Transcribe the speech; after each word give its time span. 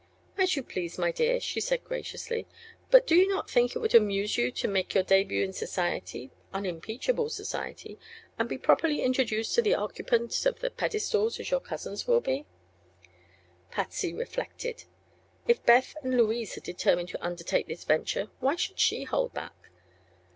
"As 0.35 0.55
you 0.55 0.63
please, 0.63 0.97
my 0.97 1.11
dear," 1.11 1.39
she 1.39 1.59
said 1.61 1.83
graciously; 1.83 2.47
"but 2.89 3.05
do 3.05 3.13
you 3.15 3.27
not 3.27 3.47
think 3.51 3.75
it 3.75 3.79
would 3.81 3.93
amuse 3.93 4.35
you 4.35 4.49
to 4.53 4.67
make 4.67 4.95
your 4.95 5.03
debut 5.03 5.43
in 5.45 5.53
society 5.53 6.31
unimpeachable 6.51 7.29
society 7.29 7.99
and 8.39 8.49
be 8.49 8.57
properly 8.57 9.03
introduced 9.03 9.53
to 9.53 9.61
the 9.61 9.75
occupants 9.75 10.43
of 10.47 10.59
the 10.59 10.71
'pedestals,' 10.71 11.39
as 11.39 11.51
your 11.51 11.59
cousins 11.59 12.07
will 12.07 12.19
be?" 12.19 12.47
Patsy 13.69 14.11
reflected. 14.11 14.85
If 15.47 15.63
Beth 15.67 15.93
and 16.01 16.17
Louise 16.17 16.55
had 16.55 16.63
determined 16.63 17.09
to 17.09 17.23
undertake 17.23 17.67
this 17.67 17.83
venture 17.83 18.31
why 18.39 18.55
should 18.55 18.79
she 18.79 19.03
hold 19.03 19.35
back? 19.35 19.69